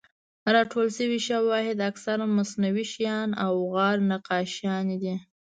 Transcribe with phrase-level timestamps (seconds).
[0.55, 5.15] راټول شوي شواهد اکثراً مصنوعي شیان او غار نقاشیانې دي.